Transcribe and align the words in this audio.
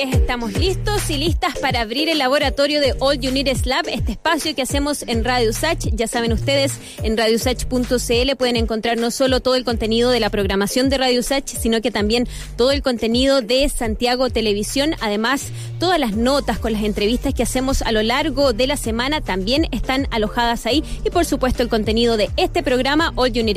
Estamos 0.00 0.54
listos 0.54 1.08
y 1.08 1.16
listas 1.16 1.56
para 1.60 1.80
abrir 1.80 2.08
el 2.08 2.18
laboratorio 2.18 2.80
de 2.80 2.96
All 2.98 3.20
You 3.20 3.30
Need 3.30 3.46
este 3.46 4.12
espacio 4.12 4.54
que 4.54 4.62
hacemos 4.62 5.02
en 5.06 5.24
Radio 5.24 5.52
Sach. 5.52 5.78
Ya 5.92 6.08
saben 6.08 6.32
ustedes, 6.32 6.72
en 7.04 7.16
radiosach.cl 7.16 8.36
pueden 8.36 8.56
encontrar 8.56 8.98
no 8.98 9.12
solo 9.12 9.40
todo 9.40 9.54
el 9.54 9.64
contenido 9.64 10.10
de 10.10 10.18
la 10.18 10.30
programación 10.30 10.90
de 10.90 10.98
Radio 10.98 11.22
Sach, 11.22 11.46
sino 11.46 11.80
que 11.80 11.92
también 11.92 12.26
todo 12.56 12.72
el 12.72 12.82
contenido 12.82 13.40
de 13.40 13.68
Santiago 13.68 14.30
Televisión. 14.30 14.94
Además, 15.00 15.50
todas 15.78 16.00
las 16.00 16.16
notas 16.16 16.58
con 16.58 16.72
las 16.72 16.82
entrevistas 16.82 17.32
que 17.32 17.44
hacemos 17.44 17.80
a 17.82 17.92
lo 17.92 18.02
largo 18.02 18.52
de 18.52 18.66
la 18.66 18.76
semana 18.76 19.20
también 19.20 19.68
están 19.70 20.08
alojadas 20.10 20.66
ahí. 20.66 20.82
Y 21.04 21.10
por 21.10 21.24
supuesto, 21.24 21.62
el 21.62 21.68
contenido 21.68 22.16
de 22.16 22.30
este 22.36 22.64
programa, 22.64 23.12
All 23.14 23.32
You 23.32 23.44
Need. 23.44 23.54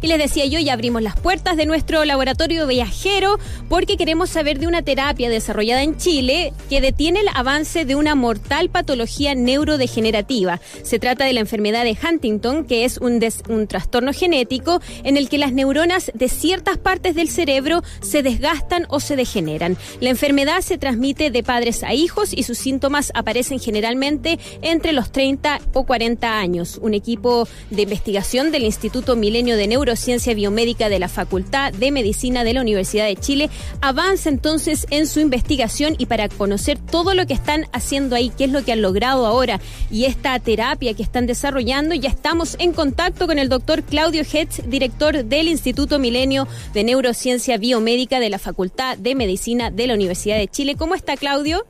Y 0.00 0.06
les 0.06 0.18
decía 0.18 0.46
yo, 0.46 0.58
ya 0.58 0.72
abrimos 0.72 1.02
las 1.02 1.20
puertas 1.20 1.58
de 1.58 1.66
nuestro 1.66 2.04
laboratorio 2.06 2.66
viajero 2.66 3.38
porque 3.68 3.98
queremos 3.98 4.30
saber 4.30 4.58
de 4.58 4.66
una 4.66 4.82
terapia 4.82 5.28
desarrollada 5.28 5.73
en 5.82 5.96
Chile 5.96 6.52
que 6.68 6.80
detiene 6.80 7.20
el 7.20 7.28
avance 7.34 7.84
de 7.84 7.94
una 7.94 8.14
mortal 8.14 8.68
patología 8.68 9.34
neurodegenerativa. 9.34 10.60
Se 10.82 10.98
trata 10.98 11.24
de 11.24 11.32
la 11.32 11.40
enfermedad 11.40 11.84
de 11.84 11.96
Huntington, 12.00 12.64
que 12.64 12.84
es 12.84 12.98
un, 12.98 13.20
un 13.48 13.66
trastorno 13.66 14.12
genético 14.12 14.80
en 15.02 15.16
el 15.16 15.28
que 15.28 15.38
las 15.38 15.52
neuronas 15.52 16.10
de 16.14 16.28
ciertas 16.28 16.78
partes 16.78 17.14
del 17.14 17.28
cerebro 17.28 17.82
se 18.00 18.22
desgastan 18.22 18.86
o 18.88 19.00
se 19.00 19.16
degeneran. 19.16 19.76
La 20.00 20.10
enfermedad 20.10 20.60
se 20.60 20.78
transmite 20.78 21.30
de 21.30 21.42
padres 21.42 21.82
a 21.82 21.94
hijos 21.94 22.32
y 22.32 22.42
sus 22.42 22.58
síntomas 22.58 23.10
aparecen 23.14 23.58
generalmente 23.58 24.38
entre 24.62 24.92
los 24.92 25.10
30 25.12 25.60
o 25.72 25.84
40 25.84 26.38
años. 26.38 26.78
Un 26.82 26.94
equipo 26.94 27.48
de 27.70 27.82
investigación 27.82 28.52
del 28.52 28.64
Instituto 28.64 29.16
Milenio 29.16 29.56
de 29.56 29.66
Neurociencia 29.66 30.34
Biomédica 30.34 30.88
de 30.88 30.98
la 30.98 31.08
Facultad 31.08 31.72
de 31.72 31.90
Medicina 31.90 32.44
de 32.44 32.52
la 32.52 32.60
Universidad 32.60 33.06
de 33.06 33.16
Chile 33.16 33.50
avanza 33.80 34.28
entonces 34.28 34.86
en 34.90 35.06
su 35.06 35.20
investigación 35.20 35.63
y 35.98 36.06
para 36.06 36.28
conocer 36.28 36.78
todo 36.78 37.14
lo 37.14 37.26
que 37.26 37.32
están 37.32 37.66
haciendo 37.72 38.16
ahí, 38.16 38.30
qué 38.36 38.44
es 38.44 38.50
lo 38.50 38.62
que 38.64 38.72
han 38.72 38.82
logrado 38.82 39.24
ahora 39.24 39.60
y 39.90 40.04
esta 40.04 40.38
terapia 40.38 40.92
que 40.92 41.02
están 41.02 41.26
desarrollando, 41.26 41.94
ya 41.94 42.10
estamos 42.10 42.56
en 42.58 42.72
contacto 42.72 43.26
con 43.26 43.38
el 43.38 43.48
doctor 43.48 43.82
Claudio 43.82 44.22
Hetz, 44.30 44.60
director 44.66 45.24
del 45.24 45.48
Instituto 45.48 45.98
Milenio 45.98 46.46
de 46.74 46.84
Neurociencia 46.84 47.56
Biomédica 47.56 48.20
de 48.20 48.28
la 48.28 48.38
Facultad 48.38 48.98
de 48.98 49.14
Medicina 49.14 49.70
de 49.70 49.86
la 49.86 49.94
Universidad 49.94 50.36
de 50.36 50.48
Chile. 50.48 50.76
¿Cómo 50.76 50.94
está 50.94 51.16
Claudio? 51.16 51.64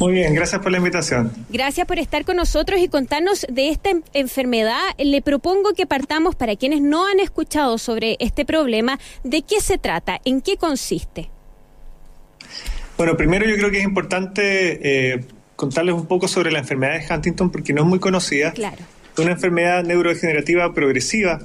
Muy 0.00 0.12
bien, 0.12 0.34
gracias 0.34 0.60
por 0.60 0.72
la 0.72 0.78
invitación. 0.78 1.32
Gracias 1.50 1.86
por 1.86 1.98
estar 1.98 2.24
con 2.24 2.36
nosotros 2.36 2.80
y 2.80 2.88
contarnos 2.88 3.46
de 3.48 3.68
esta 3.68 3.90
enfermedad. 4.12 4.80
Le 4.98 5.22
propongo 5.22 5.72
que 5.74 5.86
partamos 5.86 6.34
para 6.34 6.56
quienes 6.56 6.80
no 6.80 7.06
han 7.06 7.20
escuchado 7.20 7.78
sobre 7.78 8.16
este 8.18 8.44
problema, 8.44 8.98
¿de 9.22 9.42
qué 9.42 9.60
se 9.60 9.78
trata? 9.78 10.20
¿En 10.24 10.40
qué 10.40 10.56
consiste? 10.56 11.30
Bueno, 12.98 13.16
primero 13.16 13.46
yo 13.46 13.56
creo 13.56 13.70
que 13.70 13.78
es 13.78 13.84
importante 13.84 15.12
eh, 15.14 15.24
contarles 15.54 15.94
un 15.94 16.06
poco 16.06 16.26
sobre 16.26 16.50
la 16.50 16.58
enfermedad 16.58 16.98
de 16.98 17.14
Huntington 17.14 17.48
porque 17.50 17.72
no 17.72 17.82
es 17.82 17.86
muy 17.86 18.00
conocida. 18.00 18.52
Claro. 18.52 18.76
Es 19.12 19.18
una 19.20 19.30
enfermedad 19.30 19.84
neurodegenerativa 19.84 20.74
progresiva 20.74 21.38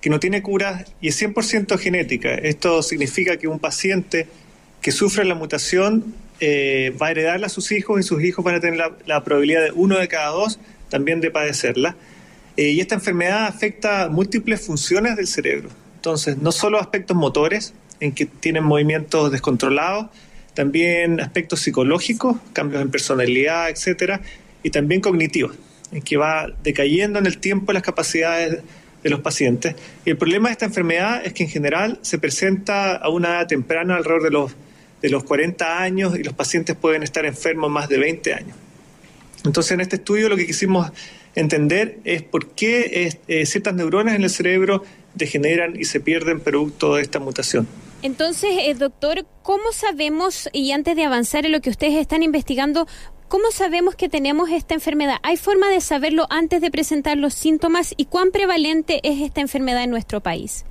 que 0.00 0.08
no 0.08 0.18
tiene 0.20 0.40
cura 0.40 0.86
y 1.02 1.08
es 1.08 1.20
100% 1.20 1.78
genética. 1.78 2.34
Esto 2.34 2.82
significa 2.82 3.36
que 3.36 3.46
un 3.46 3.58
paciente 3.58 4.26
que 4.80 4.90
sufre 4.90 5.26
la 5.26 5.34
mutación 5.34 6.14
eh, 6.40 6.94
va 7.00 7.08
a 7.08 7.10
heredarla 7.10 7.48
a 7.48 7.50
sus 7.50 7.72
hijos 7.72 8.00
y 8.00 8.02
sus 8.02 8.22
hijos 8.24 8.42
van 8.42 8.54
a 8.54 8.60
tener 8.60 8.80
la, 9.04 9.22
probabilidad 9.22 9.64
de 9.64 9.72
uno 9.72 9.98
de 9.98 10.08
cada 10.08 10.28
dos 10.30 10.58
también 10.88 11.20
de 11.20 11.30
padecerla. 11.30 11.94
Eh, 12.56 12.70
y 12.70 12.80
esta 12.80 12.94
enfermedad 12.94 13.44
afecta 13.44 14.08
múltiples 14.08 14.64
funciones 14.64 15.16
del 15.16 15.26
cerebro. 15.26 15.68
Entonces, 15.96 16.38
no 16.38 16.52
solo 16.52 16.80
aspectos 16.80 17.14
motores, 17.18 17.74
en 18.00 18.12
que 18.12 18.24
tienen 18.24 18.64
movimientos 18.64 19.30
descontrolados, 19.30 20.06
también 20.56 21.20
aspectos 21.20 21.60
psicológicos, 21.60 22.38
cambios 22.54 22.80
en 22.80 22.90
personalidad, 22.90 23.68
etcétera, 23.68 24.22
y 24.62 24.70
también 24.70 25.02
cognitivos, 25.02 25.54
en 25.92 26.00
que 26.00 26.16
va 26.16 26.48
decayendo 26.64 27.18
en 27.18 27.26
el 27.26 27.36
tiempo 27.38 27.74
las 27.74 27.82
capacidades 27.82 28.62
de 29.02 29.10
los 29.10 29.20
pacientes. 29.20 29.76
Y 30.06 30.10
el 30.10 30.16
problema 30.16 30.48
de 30.48 30.52
esta 30.52 30.64
enfermedad 30.64 31.20
es 31.24 31.34
que 31.34 31.44
en 31.44 31.50
general 31.50 31.98
se 32.00 32.18
presenta 32.18 32.96
a 32.96 33.10
una 33.10 33.28
edad 33.28 33.46
temprana, 33.46 33.96
alrededor 33.96 34.22
de 34.22 34.30
los, 34.30 34.52
de 35.02 35.10
los 35.10 35.24
40 35.24 35.82
años, 35.82 36.18
y 36.18 36.22
los 36.22 36.32
pacientes 36.32 36.74
pueden 36.74 37.02
estar 37.02 37.26
enfermos 37.26 37.70
más 37.70 37.90
de 37.90 37.98
20 37.98 38.32
años. 38.32 38.56
Entonces, 39.44 39.72
en 39.72 39.82
este 39.82 39.96
estudio 39.96 40.30
lo 40.30 40.36
que 40.38 40.46
quisimos 40.46 40.90
entender 41.34 41.98
es 42.04 42.22
por 42.22 42.48
qué 42.52 43.12
eh, 43.28 43.44
ciertas 43.44 43.74
neuronas 43.74 44.14
en 44.14 44.24
el 44.24 44.30
cerebro 44.30 44.82
degeneran 45.14 45.78
y 45.78 45.84
se 45.84 46.00
pierden 46.00 46.40
producto 46.40 46.96
de 46.96 47.02
esta 47.02 47.18
mutación. 47.18 47.68
Entonces, 48.02 48.50
eh, 48.62 48.74
doctor, 48.74 49.26
¿cómo 49.42 49.72
sabemos, 49.72 50.48
y 50.52 50.72
antes 50.72 50.96
de 50.96 51.04
avanzar 51.04 51.46
en 51.46 51.52
lo 51.52 51.60
que 51.60 51.70
ustedes 51.70 51.94
están 51.94 52.22
investigando, 52.22 52.86
¿Cómo 53.28 53.50
sabemos 53.50 53.96
que 53.96 54.08
tenemos 54.08 54.50
esta 54.50 54.74
enfermedad? 54.74 55.16
¿Hay 55.24 55.36
forma 55.36 55.68
de 55.68 55.80
saberlo 55.80 56.28
antes 56.30 56.60
de 56.60 56.70
presentar 56.70 57.16
los 57.16 57.34
síntomas 57.34 57.92
y 57.96 58.04
cuán 58.04 58.30
prevalente 58.30 59.00
es 59.02 59.20
esta 59.20 59.40
enfermedad 59.40 59.82
en 59.82 59.90
nuestro 59.90 60.20
país? 60.20 60.64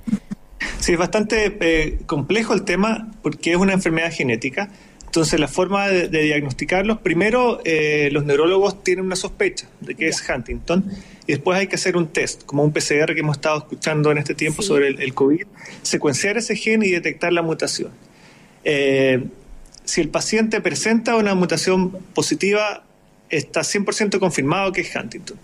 Sí, 0.78 0.92
es 0.92 0.98
bastante 0.98 1.58
eh, 1.60 1.98
complejo 2.06 2.54
el 2.54 2.64
tema 2.64 3.12
porque 3.20 3.52
es 3.52 3.58
una 3.58 3.74
enfermedad 3.74 4.10
genética. 4.10 4.70
Entonces, 5.04 5.38
la 5.38 5.48
forma 5.48 5.88
de, 5.88 6.08
diagnosticarlos, 6.08 7.00
primero 7.00 7.60
eh, 7.64 8.08
los 8.10 8.24
neurólogos 8.24 8.82
tienen 8.82 9.04
una 9.04 9.16
sospecha 9.16 9.68
de 9.80 9.94
que 9.94 10.08
es 10.08 10.26
Huntington 10.26 10.90
y 11.26 11.32
después 11.32 11.58
hay 11.58 11.66
que 11.66 11.76
hacer 11.76 11.96
un 11.96 12.08
test, 12.08 12.44
como 12.44 12.62
un 12.62 12.72
PCR 12.72 13.14
que 13.14 13.20
hemos 13.20 13.36
estado 13.36 13.58
escuchando 13.58 14.12
en 14.12 14.18
este 14.18 14.34
tiempo 14.34 14.62
sobre 14.62 14.88
el, 14.88 15.14
COVID, 15.14 15.46
secuenciar 15.82 16.36
ese 16.36 16.56
gen 16.56 16.82
y 16.82 16.90
detectar 16.90 17.32
la 17.32 17.42
mutación. 17.42 17.90
Eh, 18.64 19.24
si 19.84 20.00
el 20.00 20.08
paciente 20.08 20.60
presenta 20.60 21.16
una 21.16 21.34
mutación 21.34 21.90
positiva, 22.14 22.84
está 23.28 23.60
100% 23.60 24.18
confirmado 24.18 24.72
que 24.72 24.82
es 24.82 24.94
Huntington. 24.94 25.38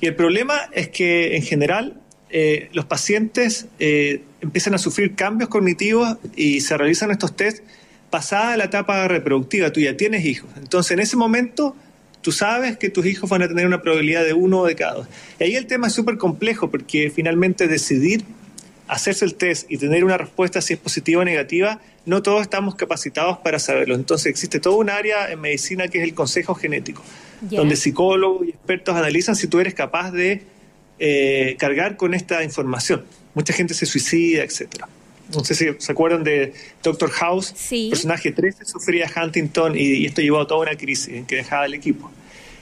Y 0.00 0.06
el 0.06 0.14
problema 0.14 0.68
es 0.72 0.88
que 0.88 1.36
en 1.36 1.42
general 1.42 2.00
eh, 2.30 2.68
los 2.72 2.84
pacientes 2.84 3.66
eh, 3.78 4.22
empiezan 4.40 4.74
a 4.74 4.78
sufrir 4.78 5.14
cambios 5.14 5.48
cognitivos 5.48 6.18
y 6.36 6.60
se 6.60 6.76
realizan 6.76 7.10
estos 7.10 7.36
tests 7.36 7.62
pasada 8.10 8.56
la 8.56 8.64
etapa 8.64 9.06
reproductiva, 9.06 9.70
tú 9.70 9.80
ya 9.80 9.96
tienes 9.96 10.24
hijos. 10.24 10.50
Entonces 10.56 10.92
en 10.92 11.00
ese 11.00 11.16
momento 11.16 11.76
tú 12.22 12.32
sabes 12.32 12.76
que 12.76 12.90
tus 12.90 13.06
hijos 13.06 13.28
van 13.30 13.42
a 13.42 13.48
tener 13.48 13.66
una 13.66 13.82
probabilidad 13.82 14.24
de 14.24 14.32
uno 14.32 14.64
de 14.64 14.74
cada 14.74 14.94
dos. 14.94 15.08
Y 15.38 15.44
ahí 15.44 15.56
el 15.56 15.66
tema 15.66 15.86
es 15.86 15.92
súper 15.92 16.18
complejo 16.18 16.70
porque 16.70 17.10
finalmente 17.14 17.68
decidir 17.68 18.24
hacerse 18.88 19.24
el 19.24 19.34
test 19.34 19.70
y 19.70 19.76
tener 19.76 20.02
una 20.02 20.16
respuesta 20.16 20.60
si 20.60 20.72
es 20.72 20.80
positiva 20.80 21.20
o 21.20 21.24
negativa, 21.24 21.80
no 22.06 22.22
todos 22.22 22.42
estamos 22.42 22.74
capacitados 22.74 23.38
para 23.38 23.58
saberlo. 23.58 23.94
Entonces 23.94 24.26
existe 24.26 24.60
todo 24.60 24.78
un 24.78 24.90
área 24.90 25.30
en 25.30 25.40
medicina 25.40 25.88
que 25.88 25.98
es 25.98 26.04
el 26.04 26.14
consejo 26.14 26.54
genético, 26.54 27.02
donde 27.42 27.76
psicólogos 27.76 28.46
y 28.46 28.50
expertos 28.50 28.96
analizan 28.96 29.36
si 29.36 29.46
tú 29.46 29.60
eres 29.60 29.74
capaz 29.74 30.10
de 30.10 30.42
eh, 30.98 31.56
cargar 31.58 31.96
con 31.96 32.14
esta 32.14 32.42
información. 32.42 33.04
Mucha 33.34 33.52
gente 33.52 33.74
se 33.74 33.84
suicida, 33.84 34.42
etcétera. 34.42 34.88
No 35.34 35.44
sé 35.44 35.54
si 35.54 35.66
se 35.78 35.92
acuerdan 35.92 36.24
de 36.24 36.54
Doctor 36.82 37.10
House, 37.10 37.54
personaje 37.90 38.32
13 38.32 38.64
sufría 38.64 39.10
Huntington 39.14 39.76
y, 39.76 40.06
esto 40.06 40.22
llevó 40.22 40.40
a 40.40 40.46
toda 40.46 40.60
una 40.62 40.76
crisis 40.76 41.26
que 41.26 41.36
dejaba 41.36 41.66
el 41.66 41.74
equipo. 41.74 42.10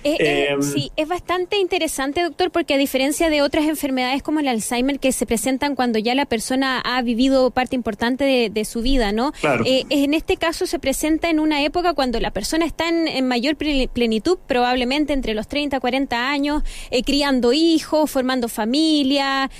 Eh, 0.06 0.16
eh, 0.20 0.48
em, 0.50 0.62
sí, 0.62 0.92
es 0.96 1.08
bastante 1.08 1.58
interesante, 1.58 2.22
doctor, 2.22 2.52
porque 2.52 2.74
a 2.74 2.78
diferencia 2.78 3.28
de 3.28 3.42
otras 3.42 3.64
enfermedades 3.64 4.22
como 4.22 4.38
el 4.38 4.46
Alzheimer 4.46 5.00
que 5.00 5.10
se 5.10 5.26
presentan 5.26 5.74
cuando 5.74 5.98
ya 5.98 6.14
la 6.14 6.26
persona 6.26 6.80
ha 6.80 7.02
vivido 7.02 7.50
parte 7.50 7.74
importante 7.74 8.50
de, 8.50 8.64
su 8.64 8.82
vida, 8.82 9.12
¿no? 9.12 9.32
Eh, 9.64 9.84
en 9.90 10.14
este 10.14 10.36
caso 10.36 10.66
se 10.66 10.78
presenta 10.78 11.28
en 11.30 11.40
una 11.40 11.62
época 11.62 11.94
cuando 11.94 12.18
la 12.20 12.30
persona 12.30 12.66
está 12.66 12.88
en, 12.88 13.26
mayor 13.26 13.56
plenitud, 13.56 14.38
probablemente 14.46 15.12
entre 15.12 15.34
los 15.34 15.46
30 15.46 15.78
40 15.78 16.30
años, 16.30 16.62
criando 17.04 17.52
hijos, 17.52 18.10
formando 18.10 18.48
familia, 18.48 19.50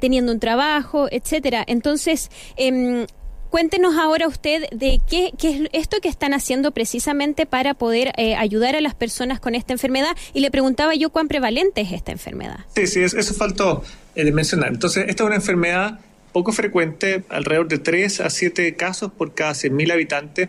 teniendo 0.00 0.32
un 0.32 0.40
trabajo, 0.40 1.08
etcétera. 1.10 1.64
Entonces, 1.66 2.30
em, 2.56 3.06
Cuéntenos 3.50 3.96
ahora 3.96 4.28
usted 4.28 4.64
de 4.70 5.00
qué, 5.08 5.32
es 5.42 5.68
esto 5.72 5.98
que 6.00 6.08
están 6.08 6.34
haciendo 6.34 6.72
precisamente 6.72 7.46
para 7.46 7.74
poder 7.74 8.12
eh, 8.16 8.36
ayudar 8.36 8.76
a 8.76 8.80
las 8.80 8.94
personas 8.94 9.40
con 9.40 9.54
esta 9.54 9.72
enfermedad. 9.72 10.16
Y 10.34 10.40
le 10.40 10.50
preguntaba 10.50 10.94
yo 10.94 11.10
cuán 11.10 11.28
prevalente 11.28 11.80
es 11.80 11.92
esta 11.92 12.12
enfermedad. 12.12 12.60
Sí, 12.74 12.86
sí, 12.86 13.00
eso 13.02 13.34
faltó 13.34 13.82
eh, 14.14 14.30
mencionar. 14.32 14.70
Entonces, 14.72 15.06
esta 15.08 15.22
es 15.22 15.26
una 15.26 15.36
enfermedad 15.36 16.00
poco 16.32 16.52
frecuente, 16.52 17.24
alrededor 17.30 17.68
de 17.68 17.78
3 17.78 18.20
a 18.20 18.30
7 18.30 18.76
casos 18.76 19.10
por 19.12 19.34
cada 19.34 19.52
100.000 19.52 19.92
habitantes. 19.92 20.48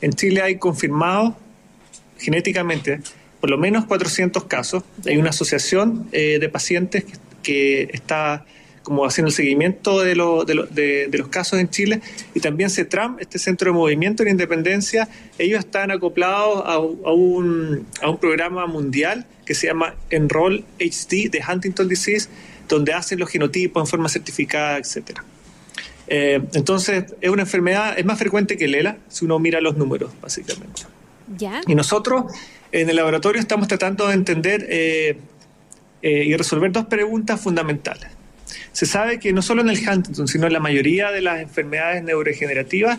En 0.00 0.12
Chile 0.12 0.42
hay 0.42 0.56
confirmados 0.56 1.34
genéticamente 2.18 3.00
por 3.40 3.50
lo 3.50 3.58
menos 3.58 3.86
400 3.86 4.44
casos. 4.44 4.84
Hay 5.06 5.16
una 5.16 5.30
asociación 5.30 6.08
eh, 6.12 6.38
de 6.38 6.48
pacientes 6.48 7.04
que 7.42 7.88
está 7.92 8.44
como 8.90 9.06
haciendo 9.06 9.28
el 9.28 9.34
seguimiento 9.34 10.00
de, 10.00 10.16
de, 11.06 11.16
los 11.16 11.28
casos 11.28 11.60
en 11.60 11.70
Chile, 11.70 12.00
y 12.34 12.40
también 12.40 12.70
CETRAM, 12.70 13.18
este 13.20 13.38
Centro 13.38 13.70
de 13.70 13.78
Movimiento 13.78 14.24
de 14.24 14.30
Independencia, 14.32 15.08
ellos 15.38 15.60
están 15.60 15.92
acoplados 15.92 16.64
a, 16.66 16.80
un, 16.80 17.86
a 18.02 18.10
un 18.10 18.18
programa 18.18 18.66
mundial 18.66 19.26
que 19.46 19.54
se 19.54 19.68
llama 19.68 19.94
Enroll 20.10 20.64
HD 20.80 21.30
de 21.30 21.40
Huntington 21.48 21.88
Disease, 21.88 22.28
donde 22.68 22.92
hacen 22.92 23.20
los 23.20 23.30
genotipos 23.30 23.80
en 23.80 23.86
forma 23.86 24.08
certificada, 24.08 24.78
etcétera. 24.78 25.24
Eh, 26.08 26.42
entonces, 26.54 27.04
es 27.20 27.30
una 27.30 27.42
enfermedad, 27.42 27.96
es 27.96 28.04
más 28.04 28.18
frecuente 28.18 28.56
que 28.56 28.64
el 28.64 28.74
ELA, 28.74 28.96
si 29.06 29.24
uno 29.24 29.38
mira 29.38 29.60
los 29.60 29.76
números, 29.76 30.10
básicamente. 30.20 30.82
¿Ya? 31.38 31.60
Y 31.68 31.76
nosotros 31.76 32.24
en 32.72 32.90
el 32.90 32.96
laboratorio 32.96 33.40
estamos 33.40 33.68
tratando 33.68 34.08
de 34.08 34.14
entender 34.14 34.66
eh, 34.68 35.16
eh, 36.02 36.24
y 36.24 36.36
resolver 36.36 36.72
dos 36.72 36.86
preguntas 36.86 37.40
fundamentales. 37.40 38.18
Se 38.72 38.86
sabe 38.86 39.18
que 39.18 39.32
no 39.32 39.42
solo 39.42 39.62
en 39.62 39.70
el 39.70 39.76
Huntington, 39.78 40.28
sino 40.28 40.46
en 40.46 40.52
la 40.52 40.60
mayoría 40.60 41.10
de 41.10 41.20
las 41.20 41.40
enfermedades 41.40 42.02
neurodegenerativas, 42.02 42.98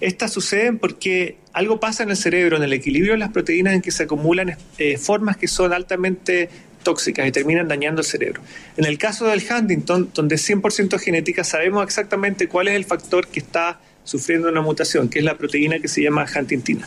estas 0.00 0.32
suceden 0.32 0.78
porque 0.78 1.36
algo 1.52 1.80
pasa 1.80 2.02
en 2.02 2.10
el 2.10 2.16
cerebro, 2.16 2.56
en 2.56 2.62
el 2.62 2.72
equilibrio 2.72 3.12
de 3.12 3.18
las 3.18 3.30
proteínas 3.30 3.74
en 3.74 3.80
que 3.80 3.90
se 3.90 4.02
acumulan 4.02 4.56
formas 4.98 5.36
que 5.38 5.48
son 5.48 5.72
altamente 5.72 6.50
tóxicas 6.82 7.26
y 7.26 7.32
terminan 7.32 7.66
dañando 7.66 8.02
el 8.02 8.06
cerebro. 8.06 8.42
En 8.76 8.84
el 8.84 8.98
caso 8.98 9.26
del 9.26 9.42
Huntington, 9.42 10.10
donde 10.14 10.36
es 10.36 10.48
100% 10.48 10.98
genética, 11.00 11.42
sabemos 11.44 11.82
exactamente 11.82 12.46
cuál 12.46 12.68
es 12.68 12.74
el 12.74 12.84
factor 12.84 13.26
que 13.26 13.40
está 13.40 13.80
sufriendo 14.04 14.48
una 14.48 14.60
mutación, 14.60 15.08
que 15.08 15.18
es 15.18 15.24
la 15.24 15.36
proteína 15.36 15.80
que 15.80 15.88
se 15.88 16.02
llama 16.02 16.26
huntingtina. 16.32 16.86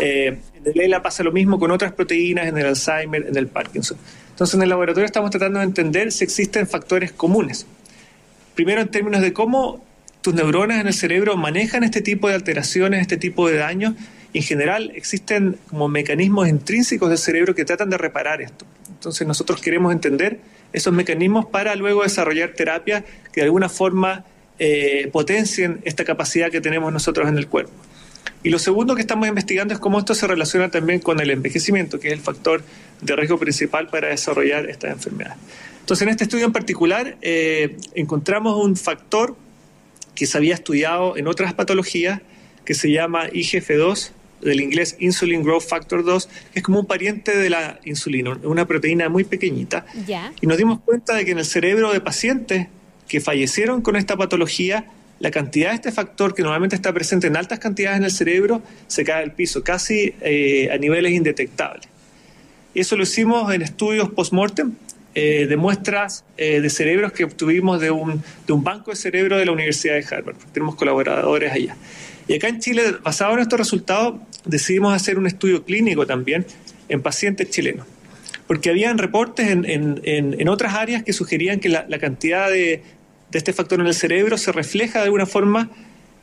Eh, 0.00 0.38
en 0.64 0.80
el 0.92 1.02
pasa 1.02 1.22
lo 1.22 1.32
mismo 1.32 1.58
con 1.58 1.70
otras 1.70 1.92
proteínas, 1.92 2.46
en 2.46 2.56
el 2.58 2.66
Alzheimer, 2.66 3.26
en 3.26 3.36
el 3.36 3.46
Parkinson. 3.48 3.98
Entonces, 4.30 4.54
en 4.54 4.62
el 4.62 4.68
laboratorio 4.68 5.06
estamos 5.06 5.30
tratando 5.30 5.58
de 5.60 5.64
entender 5.64 6.10
si 6.10 6.24
existen 6.24 6.66
factores 6.66 7.12
comunes. 7.12 7.66
Primero, 8.54 8.80
en 8.80 8.88
términos 8.88 9.20
de 9.20 9.32
cómo 9.32 9.84
tus 10.20 10.34
neuronas 10.34 10.80
en 10.80 10.86
el 10.86 10.94
cerebro 10.94 11.36
manejan 11.36 11.84
este 11.84 12.00
tipo 12.00 12.28
de 12.28 12.34
alteraciones, 12.34 13.02
este 13.02 13.16
tipo 13.16 13.48
de 13.48 13.56
daños. 13.56 13.94
en 14.32 14.42
general, 14.42 14.90
existen 14.96 15.58
como 15.68 15.86
mecanismos 15.86 16.48
intrínsecos 16.48 17.08
del 17.08 17.18
cerebro 17.18 17.54
que 17.54 17.64
tratan 17.64 17.90
de 17.90 17.98
reparar 17.98 18.40
esto. 18.42 18.64
Entonces 18.88 19.26
nosotros 19.28 19.60
queremos 19.60 19.92
entender 19.92 20.40
esos 20.72 20.92
mecanismos 20.92 21.46
para 21.46 21.76
luego 21.76 22.02
desarrollar 22.02 22.54
terapias 22.54 23.04
que 23.32 23.42
de 23.42 23.44
alguna 23.44 23.68
forma 23.68 24.24
eh, 24.58 25.08
potencien 25.12 25.80
esta 25.84 26.04
capacidad 26.04 26.50
que 26.50 26.60
tenemos 26.60 26.92
nosotros 26.92 27.28
en 27.28 27.36
el 27.38 27.46
cuerpo. 27.46 27.72
Y 28.44 28.50
lo 28.50 28.58
segundo 28.58 28.94
que 28.94 29.00
estamos 29.00 29.26
investigando 29.26 29.72
es 29.72 29.80
cómo 29.80 29.98
esto 29.98 30.14
se 30.14 30.26
relaciona 30.26 30.70
también 30.70 31.00
con 31.00 31.18
el 31.18 31.30
envejecimiento, 31.30 31.98
que 31.98 32.08
es 32.08 32.12
el 32.12 32.20
factor 32.20 32.62
de 33.00 33.16
riesgo 33.16 33.38
principal 33.38 33.88
para 33.88 34.08
desarrollar 34.08 34.68
estas 34.68 34.92
enfermedades. 34.92 35.38
Entonces, 35.80 36.02
en 36.06 36.10
este 36.10 36.24
estudio 36.24 36.44
en 36.44 36.52
particular, 36.52 37.16
eh, 37.22 37.78
encontramos 37.94 38.62
un 38.62 38.76
factor 38.76 39.34
que 40.14 40.26
se 40.26 40.36
había 40.36 40.54
estudiado 40.54 41.16
en 41.16 41.26
otras 41.26 41.54
patologías, 41.54 42.20
que 42.66 42.74
se 42.74 42.92
llama 42.92 43.28
IGF-2, 43.30 44.10
del 44.42 44.60
inglés 44.60 44.96
Insulin 44.98 45.42
Growth 45.42 45.64
Factor 45.64 46.04
2, 46.04 46.26
que 46.52 46.58
es 46.58 46.62
como 46.62 46.80
un 46.80 46.86
pariente 46.86 47.34
de 47.34 47.48
la 47.48 47.80
insulina, 47.86 48.38
una 48.42 48.66
proteína 48.66 49.08
muy 49.08 49.24
pequeñita. 49.24 49.86
Y 50.42 50.46
nos 50.46 50.58
dimos 50.58 50.80
cuenta 50.80 51.14
de 51.14 51.24
que 51.24 51.30
en 51.30 51.38
el 51.38 51.46
cerebro 51.46 51.92
de 51.92 52.00
pacientes 52.02 52.68
que 53.08 53.22
fallecieron 53.22 53.80
con 53.80 53.96
esta 53.96 54.18
patología, 54.18 54.86
la 55.20 55.30
cantidad 55.30 55.70
de 55.70 55.76
este 55.76 55.92
factor, 55.92 56.34
que 56.34 56.42
normalmente 56.42 56.76
está 56.76 56.92
presente 56.92 57.26
en 57.26 57.36
altas 57.36 57.58
cantidades 57.58 57.98
en 57.98 58.04
el 58.04 58.10
cerebro, 58.10 58.62
se 58.86 59.04
cae 59.04 59.22
al 59.22 59.32
piso, 59.32 59.62
casi 59.62 60.14
eh, 60.20 60.70
a 60.72 60.76
niveles 60.78 61.12
indetectables. 61.12 61.88
Eso 62.74 62.96
lo 62.96 63.04
hicimos 63.04 63.54
en 63.54 63.62
estudios 63.62 64.10
post-mortem, 64.10 64.72
eh, 65.16 65.46
de 65.46 65.56
muestras 65.56 66.24
eh, 66.36 66.60
de 66.60 66.68
cerebros 66.68 67.12
que 67.12 67.22
obtuvimos 67.22 67.80
de 67.80 67.92
un, 67.92 68.20
de 68.48 68.52
un 68.52 68.64
banco 68.64 68.90
de 68.90 68.96
cerebro 68.96 69.38
de 69.38 69.46
la 69.46 69.52
Universidad 69.52 69.94
de 69.94 70.04
Harvard. 70.04 70.34
Tenemos 70.52 70.74
colaboradores 70.74 71.52
allá. 71.52 71.76
Y 72.26 72.34
acá 72.34 72.48
en 72.48 72.58
Chile, 72.58 72.82
basado 73.00 73.34
en 73.34 73.38
estos 73.38 73.56
resultados, 73.56 74.16
decidimos 74.44 74.92
hacer 74.92 75.16
un 75.16 75.28
estudio 75.28 75.64
clínico 75.64 76.04
también 76.04 76.44
en 76.88 77.00
pacientes 77.00 77.48
chilenos. 77.48 77.86
Porque 78.48 78.70
habían 78.70 78.98
reportes 78.98 79.50
en, 79.50 79.64
en, 79.64 80.00
en, 80.04 80.48
otras 80.48 80.74
áreas 80.74 81.04
que 81.04 81.12
sugerían 81.12 81.60
que 81.60 81.68
la, 81.68 81.86
cantidad 82.00 82.50
de, 82.50 82.82
de, 83.34 83.38
este 83.38 83.52
factor 83.52 83.80
en 83.80 83.86
el 83.86 83.94
cerebro 83.94 84.38
se 84.38 84.52
refleja 84.52 85.00
de 85.00 85.06
alguna 85.06 85.26
forma 85.26 85.70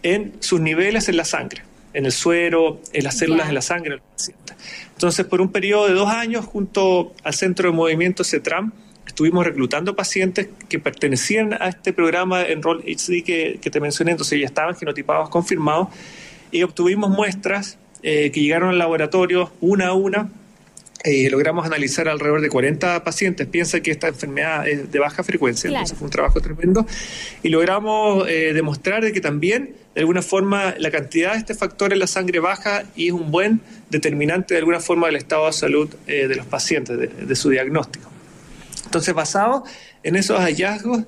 en 0.04 0.34
sus 0.40 0.60
niveles 0.62 1.10
en 1.10 1.18
la 1.18 1.26
sangre, 1.26 1.64
en 1.94 2.06
el 2.06 2.12
suero, 2.12 2.82
en 2.94 3.04
las 3.04 3.18
células 3.18 3.48
de 3.48 3.54
la 3.54 3.62
sangre 3.62 3.92
del 3.92 4.02
paciente. 4.02 4.54
Entonces, 4.94 5.26
por 5.26 5.42
un 5.42 5.52
periodo 5.52 5.88
de 5.88 5.94
dos 5.94 6.10
años, 6.10 6.46
junto 6.46 7.14
al 7.24 7.34
Centro 7.34 7.70
de 7.70 7.76
Movimiento 7.76 8.24
CETRAM, 8.24 8.72
estuvimos 9.06 9.46
reclutando 9.46 9.96
pacientes 9.96 10.50
que 10.70 10.80
pertenecían 10.80 11.54
a 11.54 11.68
este 11.68 11.92
programa 11.92 12.44
Enroll 12.44 12.84
HD 12.86 13.24
que, 13.24 13.60
que 13.62 13.70
te 13.70 13.80
mencioné, 13.80 14.12
entonces 14.12 14.40
ya 14.40 14.46
estaban 14.46 14.76
genotipados 14.76 15.30
confirmados, 15.30 15.90
y 16.52 16.64
obtuvimos 16.64 17.10
muestras 17.10 17.78
eh, 18.04 18.32
que 18.32 18.42
llegaron 18.42 18.70
al 18.70 18.80
laboratorio 18.80 19.52
una 19.62 19.88
a 19.88 19.94
una. 19.94 20.30
Eh, 21.04 21.30
logramos 21.32 21.66
analizar 21.66 22.08
alrededor 22.08 22.42
de 22.42 22.50
40 22.50 23.04
pacientes. 23.04 23.48
Piensa 23.48 23.82
que 23.82 23.92
esta 23.92 24.08
enfermedad 24.08 24.68
es 24.68 24.92
de 24.92 25.00
baja 25.00 25.24
frecuencia, 25.24 25.70
entonces 25.70 25.98
fue 25.98 26.06
un 26.06 26.12
trabajo 26.12 26.40
tremendo. 26.42 26.86
Y 27.42 27.50
logramos 27.50 28.28
eh, 28.30 28.54
demostrar 28.54 29.04
de 29.04 29.12
que 29.12 29.20
también, 29.20 29.76
de 29.96 30.02
alguna 30.02 30.22
forma, 30.22 30.76
la 30.78 30.92
cantidad 30.92 31.34
de 31.34 31.40
este 31.40 31.56
factor 31.56 31.92
en 31.92 32.00
la 32.00 32.08
sangre 32.08 32.40
baja 32.40 32.84
y 32.96 33.08
es 33.08 33.14
un 33.14 33.32
buen 33.32 33.62
determinante, 33.90 34.54
de 34.54 34.60
alguna 34.60 34.80
forma, 34.80 35.08
del 35.08 35.16
estado 35.16 35.48
de 35.48 35.54
salud 35.54 35.90
de 36.06 36.36
los 36.36 36.46
pacientes, 36.46 36.98
de 37.28 37.36
su 37.36 37.50
diagnóstico. 37.50 38.10
Entonces, 38.86 39.14
basado 39.14 39.64
en 40.04 40.16
esos 40.16 40.40
hallazgos, 40.40 41.04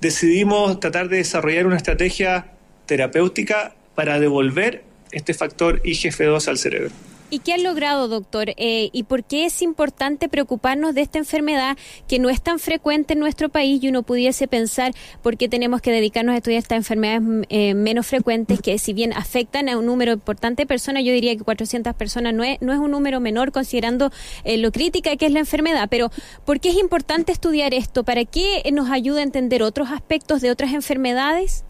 decidimos 0.00 0.80
tratar 0.80 1.08
de 1.08 1.18
desarrollar 1.18 1.66
una 1.66 1.76
estrategia 1.76 2.46
terapéutica 2.86 3.74
para 3.94 4.20
devolver 4.20 4.84
este 5.12 5.34
factor 5.34 5.82
IGF-2 5.82 6.48
al 6.48 6.58
cerebro. 6.58 6.90
¿Y 7.30 7.38
qué 7.40 7.54
han 7.54 7.62
logrado, 7.62 8.06
doctor? 8.06 8.50
Eh, 8.50 8.90
¿Y 8.92 9.04
por 9.04 9.24
qué 9.24 9.46
es 9.46 9.62
importante 9.62 10.28
preocuparnos 10.28 10.94
de 10.94 11.00
esta 11.00 11.18
enfermedad 11.18 11.76
que 12.06 12.18
no 12.18 12.28
es 12.28 12.42
tan 12.42 12.58
frecuente 12.58 13.14
en 13.14 13.18
nuestro 13.18 13.48
país 13.48 13.82
y 13.82 13.88
uno 13.88 14.02
pudiese 14.02 14.46
pensar 14.46 14.92
por 15.22 15.36
qué 15.36 15.48
tenemos 15.48 15.80
que 15.80 15.90
dedicarnos 15.90 16.34
a 16.34 16.36
estudiar 16.36 16.58
estas 16.58 16.76
enfermedades 16.76 17.46
eh, 17.48 17.74
menos 17.74 18.06
frecuentes 18.06 18.60
que 18.60 18.78
si 18.78 18.92
bien 18.92 19.12
afectan 19.14 19.68
a 19.68 19.78
un 19.78 19.86
número 19.86 20.12
importante 20.12 20.62
de 20.62 20.66
personas, 20.66 21.02
yo 21.02 21.12
diría 21.12 21.34
que 21.34 21.42
400 21.42 21.94
personas 21.94 22.34
no 22.34 22.44
es, 22.44 22.60
no 22.60 22.72
es 22.72 22.78
un 22.78 22.90
número 22.90 23.20
menor 23.20 23.52
considerando 23.52 24.12
eh, 24.44 24.58
lo 24.58 24.70
crítica 24.70 25.16
que 25.16 25.26
es 25.26 25.32
la 25.32 25.40
enfermedad, 25.40 25.88
pero 25.90 26.10
¿por 26.44 26.60
qué 26.60 26.68
es 26.68 26.76
importante 26.76 27.32
estudiar 27.32 27.74
esto? 27.74 28.04
¿Para 28.04 28.24
qué 28.26 28.62
nos 28.72 28.90
ayuda 28.90 29.20
a 29.20 29.22
entender 29.22 29.62
otros 29.62 29.90
aspectos 29.90 30.40
de 30.40 30.50
otras 30.50 30.72
enfermedades? 30.72 31.64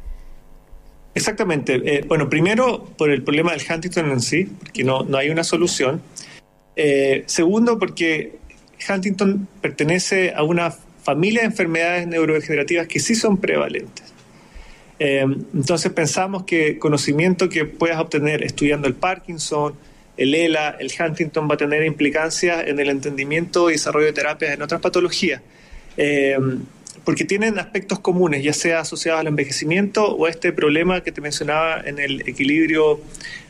Exactamente. 1.14 1.80
Eh, 1.84 2.04
bueno, 2.06 2.28
primero 2.28 2.84
por 2.98 3.10
el 3.10 3.22
problema 3.22 3.52
del 3.52 3.62
Huntington 3.68 4.10
en 4.10 4.20
sí, 4.20 4.48
porque 4.58 4.82
no, 4.84 5.04
no 5.04 5.16
hay 5.16 5.30
una 5.30 5.44
solución. 5.44 6.02
Eh, 6.76 7.22
segundo, 7.26 7.78
porque 7.78 8.36
Huntington 8.88 9.46
pertenece 9.60 10.32
a 10.34 10.42
una 10.42 10.72
familia 10.72 11.42
de 11.42 11.46
enfermedades 11.46 12.06
neurodegenerativas 12.08 12.88
que 12.88 12.98
sí 12.98 13.14
son 13.14 13.36
prevalentes. 13.38 14.12
Eh, 14.98 15.24
entonces 15.54 15.92
pensamos 15.92 16.44
que 16.44 16.78
conocimiento 16.78 17.48
que 17.48 17.64
puedas 17.64 17.98
obtener 17.98 18.42
estudiando 18.42 18.88
el 18.88 18.94
Parkinson, 18.94 19.74
el 20.16 20.34
ELA, 20.34 20.76
el 20.80 20.90
Huntington 20.98 21.48
va 21.48 21.54
a 21.54 21.58
tener 21.58 21.84
implicancias 21.84 22.66
en 22.66 22.78
el 22.78 22.88
entendimiento 22.88 23.70
y 23.70 23.74
desarrollo 23.74 24.06
de 24.06 24.12
terapias 24.12 24.52
en 24.52 24.62
otras 24.62 24.80
patologías 24.80 25.42
porque 27.02 27.24
tienen 27.24 27.58
aspectos 27.58 27.98
comunes, 27.98 28.42
ya 28.42 28.52
sea 28.52 28.80
asociados 28.80 29.20
al 29.20 29.26
envejecimiento 29.26 30.06
o 30.06 30.26
a 30.26 30.30
este 30.30 30.52
problema 30.52 31.02
que 31.02 31.12
te 31.12 31.20
mencionaba 31.20 31.80
en 31.80 31.98
el 31.98 32.20
equilibrio 32.28 33.00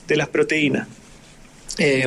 de 0.06 0.16
las 0.16 0.28
proteínas. 0.28 0.88
Eh, 1.78 2.06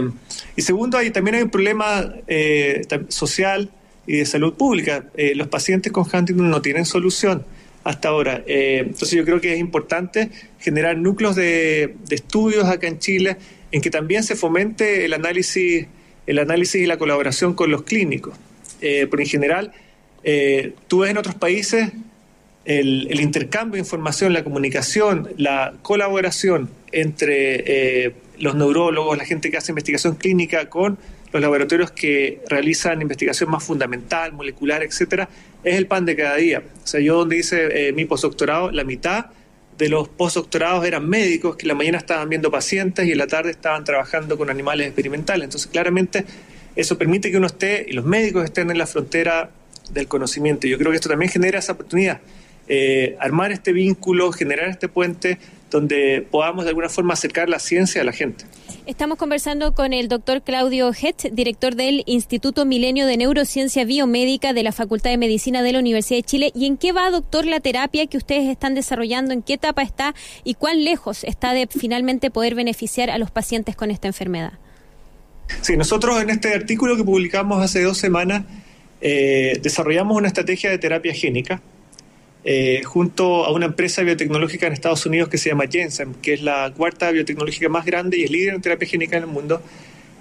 y 0.56 0.62
segundo, 0.62 0.98
hay, 0.98 1.12
también 1.12 1.36
hay 1.36 1.44
un 1.44 1.50
problema 1.50 2.13
eh, 2.27 2.86
social 3.10 3.70
y 4.06 4.17
de 4.17 4.25
salud 4.25 4.53
pública. 4.53 5.06
Eh, 5.15 5.36
los 5.36 5.48
pacientes 5.48 5.91
con 5.91 6.03
Huntington 6.12 6.50
no 6.50 6.62
tienen 6.62 6.86
solución 6.86 7.46
hasta 7.84 8.10
ahora. 8.10 8.44
entonces 8.46 9.12
yo 9.12 9.24
creo 9.24 9.39
que 9.39 9.53
es 9.53 9.60
importante 9.60 10.29
generar 10.60 10.98
núcleos 10.98 11.38
de, 11.38 11.96
de, 12.06 12.15
estudios 12.15 12.65
acá 12.65 12.88
en 12.88 13.00
Chile 13.00 13.38
en 13.72 13.79
que 13.79 13.89
también 13.89 14.24
se 14.24 14.36
fomente 14.36 15.06
el 15.06 15.13
análisis, 15.13 15.88
el 16.25 16.39
análisis 16.39 16.82
y 16.82 16.86
la 16.86 16.98
colaboración 16.98 17.53
con 17.53 17.72
los 17.72 17.84
clínicos. 17.84 18.38
porque 19.10 19.24
en 19.24 19.29
general 19.29 19.74
eh, 20.29 20.74
tú 20.89 21.00
ves 21.00 21.12
en 21.12 21.17
otros 21.17 21.36
países 21.36 21.89
el, 22.65 23.22
intercambio 23.22 23.75
de 23.75 23.79
información, 23.79 24.34
la 24.34 24.43
comunicación, 24.43 25.29
la 25.38 25.75
colaboración 25.81 26.69
entre 26.91 27.63
eh, 28.05 28.13
los 28.38 28.53
neurólogos, 28.55 29.17
la 29.17 29.24
gente 29.24 29.50
que 29.50 29.55
hace 29.55 29.72
investigación 29.72 30.15
clínica 30.15 30.69
con 30.69 30.98
los 31.31 31.41
laboratorios 31.41 31.91
que 31.91 32.41
realizan 32.50 33.01
investigación 33.01 33.50
más 33.50 33.63
fundamental, 33.63 34.34
molecular, 34.34 34.84
etcétera, 34.84 35.29
es 35.63 35.75
el 35.75 35.88
pan 35.88 36.03
de 36.03 36.17
cada 36.17 36.36
día. 36.36 36.62
O 36.84 36.88
sea, 36.88 37.00
yo 37.00 37.19
donde 37.19 37.38
hice 37.38 37.88
eh, 37.88 37.93
mi 37.93 38.03
postdoctorado, 38.03 38.69
la 38.72 38.84
mitad 38.84 39.27
de 39.77 39.88
los 39.88 40.10
postdoctorados 40.10 40.86
eran 40.86 41.07
médicos 41.07 41.55
que 41.55 41.63
en 41.63 41.69
la 41.69 41.75
mañana 41.75 42.00
estaban 42.00 42.27
viendo 42.27 42.51
pacientes 42.51 43.07
y 43.07 43.13
en 43.13 43.17
la 43.17 43.27
tarde 43.27 43.51
estaban 43.51 43.86
trabajando 43.86 44.38
con 44.38 44.50
animales 44.50 44.88
experimentales. 44.88 45.46
Entonces, 45.46 45.72
claramente, 45.72 46.25
eso 46.75 46.98
permite 46.98 47.31
que 47.31 47.38
uno 47.38 47.48
esté 47.48 47.86
y 47.88 47.93
los 47.93 48.03
médicos 48.03 48.43
estén 48.43 48.69
en 48.72 48.77
la 48.77 48.88
frontera 48.88 49.51
del 49.94 50.08
conocimiento. 50.08 50.67
Yo 50.67 50.77
creo 50.77 50.91
que 50.91 50.98
esto 50.98 51.10
también 51.10 51.32
genera 51.32 51.60
esa 51.60 51.74
oportunidad. 51.74 52.20
Eh, 52.70 53.15
armar 53.20 53.51
este 53.51 53.72
vínculo, 53.72 54.32
generar 54.34 54.67
este 54.67 54.89
puente, 54.89 55.38
donde 55.72 56.25
podamos 56.29 56.65
de 56.65 56.70
alguna 56.70 56.89
forma 56.89 57.13
acercar 57.13 57.50
la 57.50 57.60
ciencia 57.60 58.01
a 58.01 58.03
la 58.03 58.12
gente. 58.12 58.46
Estamos 58.86 59.17
conversando 59.17 59.74
con 59.74 59.94
el 59.94 60.08
doctor 60.08 60.41
Claudio 60.41 60.91
Het, 60.91 61.32
director 61.32 61.75
del 61.75 62.03
Instituto 62.06 62.65
Milenio 62.65 63.06
de 63.06 63.17
Neurociencia 63.17 63.84
Biomédica 63.86 64.53
de 64.53 64.63
la 64.63 64.72
Facultad 64.72 65.10
de 65.10 65.17
Medicina 65.17 65.62
de 65.62 65.74
la 65.74 65.79
Universidad 65.79 66.20
de 66.20 66.24
Chile. 66.24 66.51
¿Y 66.56 66.65
en 66.65 66.77
qué 66.77 66.94
va, 66.94 67.10
doctor, 67.10 67.46
la 67.46 67.60
terapia 67.60 68.08
que 68.08 68.17
ustedes 68.17 68.50
están 68.50 68.75
desarrollando? 68.75 69.34
¿En 69.34 69.44
qué 69.44 69.53
etapa 69.53 69.82
está 69.82 70.15
y 70.44 70.53
cuán 70.53 70.84
lejos 70.84 71.24
está 71.24 71.53
de 71.53 71.67
finalmente 71.67 72.32
poder 72.32 72.56
beneficiar 72.56 73.10
a 73.10 73.17
los 73.17 73.32
pacientes 73.32 73.75
con 73.75 73.91
esta 73.91 74.08
enfermedad? 74.08 74.53
Sí, 75.62 75.77
nosotros 75.77 76.22
en 76.22 76.29
este 76.29 76.53
artículo 76.53 76.98
que 76.98 77.03
publicamos 77.03 77.62
hace 77.62 77.82
dos 77.82 77.98
semanas 77.98 78.44
eh, 79.01 79.60
desarrollamos 79.62 80.18
una 80.18 80.27
estrategia 80.27 80.70
de 80.70 80.77
terapia 80.77 81.13
génica 81.13 81.62
eh, 82.44 82.82
junto 82.84 83.46
a 83.46 83.51
una 83.51 83.66
empresa 83.66 84.01
biotecnológica 84.01 84.68
en 84.68 84.74
Estados 84.74 85.06
Unidos 85.06 85.30
que 85.30 85.38
se 85.38 85.50
llama 85.50 85.66
Jensen, 85.70 86.16
que 86.16 86.34
es 86.34 86.42
la 86.42 86.74
cuarta 86.75 87.12
biotecnológica 87.12 87.70
más 87.70 87.86
grande 87.86 88.18
y 88.18 88.24
es 88.24 88.32
líder 88.32 88.54
en 88.54 88.62
terapia 88.62 88.88
génica 88.88 89.18
en 89.18 89.24
el 89.24 89.30
mundo, 89.30 89.62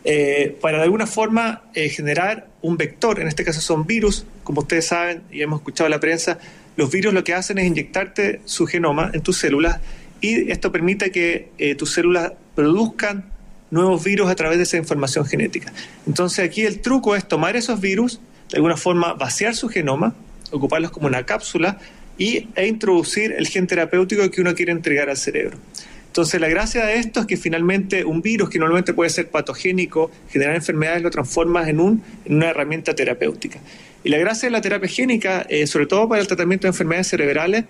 eh, 0.05 0.57
para 0.61 0.79
de 0.79 0.85
alguna 0.85 1.07
forma 1.07 1.65
generar 1.75 2.49
un 2.63 2.77
vector, 2.77 3.21
en 3.21 3.29
este 3.29 3.45
caso 3.45 3.61
son 3.61 3.87
virus, 3.87 4.27
como 4.45 4.61
ustedes 4.61 4.87
saben 4.87 5.23
y 5.31 5.43
hemos 5.43 5.61
escuchado 5.61 5.87
en 5.87 5.93
la 5.93 6.01
prensa, 6.01 6.39
los 6.77 6.91
virus 6.91 7.15
lo 7.15 7.25
que 7.25 7.35
hacen 7.35 7.59
es 7.59 7.67
inyectarte 7.67 8.41
su 8.45 8.67
genoma 8.67 9.11
en 9.13 9.23
tus 9.23 9.39
células 9.39 9.81
y 10.21 10.51
esto 10.51 10.71
permite 10.73 11.11
que 11.11 11.75
tus 11.79 11.93
células 11.93 12.33
produzcan 12.55 13.37
nuevos 13.71 14.05
virus 14.05 14.31
a 14.31 14.35
través 14.35 14.59
de 14.59 14.65
esa 14.65 14.77
información 14.77 15.27
genética. 15.27 15.73
Entonces 16.07 16.45
aquí 16.45 16.63
el 16.63 16.81
truco 16.81 17.17
es 17.17 17.27
tomar 17.27 17.57
esos 17.57 17.81
virus, 17.81 18.21
de 18.57 18.61
alguna 18.61 18.79
forma 18.79 19.13
vaciar 19.13 19.55
su 19.55 19.69
genoma, 19.69 20.15
ocuparlos 20.51 20.91
como 20.91 21.09
una 21.09 21.27
cápsula, 21.27 21.79
y, 22.17 22.49
e 22.55 22.67
introducir 22.67 23.33
el 23.33 23.47
gen 23.47 23.67
terapéutico 23.67 24.31
que 24.31 24.41
uno 24.41 24.55
quiere 24.55 24.73
entregar 24.73 25.11
al 25.11 25.19
cerebro. 25.19 25.59
Entonces, 26.07 26.41
la 26.41 26.49
gracia 26.49 26.87
de 26.87 26.97
esto 26.97 27.21
es 27.21 27.27
que 27.27 27.37
finalmente 27.37 28.07
un 28.07 28.23
virus 28.23 28.49
que 28.49 28.59
normalmente 28.59 28.95
puede 28.95 29.11
ser 29.11 29.29
patogénico, 29.29 30.11
generar 30.31 30.55
enfermedades, 30.55 31.03
lo 31.03 31.11
transformas 31.11 31.69
en, 31.69 31.81
un, 31.81 32.03
en 32.25 32.37
una 32.37 32.49
herramienta 32.49 32.95
terapéutica. 32.95 33.59
Y 34.03 34.09
la 34.09 34.17
gracia 34.17 34.47
de 34.47 34.53
la 34.53 34.63
terapia 34.63 34.89
génica, 34.89 35.45
eh, 35.51 35.67
sobre 35.67 35.85
todo 35.85 36.09
para 36.09 36.23
el 36.23 36.27
tratamiento 36.27 36.67
de 36.67 36.71
enfermedades 36.71 37.09
cerebrales, 37.09 37.67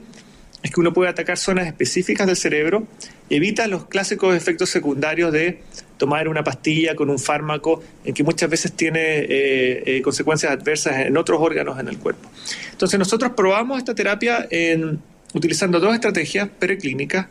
es 0.62 0.70
que 0.70 0.78
uno 0.78 0.92
puede 0.92 1.10
atacar 1.10 1.36
zonas 1.36 1.66
específicas 1.66 2.28
del 2.28 2.36
cerebro 2.36 2.86
evita 3.28 3.66
los 3.66 3.86
clásicos 3.86 4.36
efectos 4.36 4.70
secundarios 4.70 5.32
de 5.32 5.60
tomar 5.96 6.28
una 6.28 6.44
pastilla 6.44 6.94
con 6.94 7.10
un 7.10 7.18
fármaco 7.18 7.82
en 8.04 8.14
que 8.14 8.22
muchas 8.22 8.50
veces 8.50 8.72
tiene 8.72 9.00
eh, 9.00 9.82
eh, 9.86 10.02
consecuencias 10.02 10.52
adversas 10.52 11.06
en 11.06 11.16
otros 11.16 11.40
órganos 11.40 11.78
en 11.78 11.88
el 11.88 11.98
cuerpo. 11.98 12.28
Entonces 12.72 12.98
nosotros 12.98 13.32
probamos 13.36 13.78
esta 13.78 13.94
terapia 13.94 14.46
en, 14.50 15.00
utilizando 15.34 15.80
dos 15.80 15.94
estrategias 15.94 16.48
preclínicas, 16.48 17.26